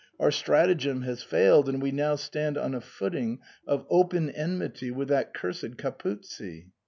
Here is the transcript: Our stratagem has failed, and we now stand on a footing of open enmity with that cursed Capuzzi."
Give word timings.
Our 0.19 0.31
stratagem 0.31 1.03
has 1.03 1.21
failed, 1.21 1.69
and 1.69 1.79
we 1.79 1.91
now 1.91 2.15
stand 2.15 2.57
on 2.57 2.73
a 2.73 2.81
footing 2.81 3.37
of 3.67 3.85
open 3.87 4.31
enmity 4.31 4.89
with 4.89 5.09
that 5.09 5.31
cursed 5.35 5.77
Capuzzi." 5.77 6.71